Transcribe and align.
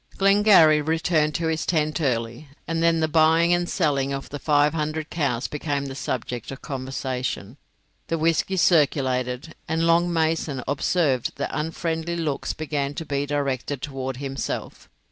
Glengarry 0.17 0.81
returned 0.81 1.35
to 1.35 1.45
his 1.45 1.63
tent 1.63 2.01
early, 2.01 2.47
and 2.67 2.81
then 2.81 3.01
the 3.01 3.07
buying 3.07 3.53
and 3.53 3.69
selling 3.69 4.11
of 4.11 4.29
the 4.31 4.39
five 4.39 4.73
hundred 4.73 5.11
cows 5.11 5.47
became 5.47 5.85
the 5.85 5.93
subject 5.93 6.49
of 6.49 6.63
conversation; 6.63 7.55
the 8.07 8.17
whisky 8.17 8.57
circulated, 8.57 9.53
and 9.67 9.85
Long 9.85 10.11
Mason 10.11 10.63
observed 10.67 11.33
that 11.35 11.51
unfriendly 11.53 12.15
looks 12.15 12.51
began 12.51 12.95
to 12.95 13.05
be 13.05 13.27
directed 13.27 13.79
towards 13.83 14.17
himself. 14.17 14.89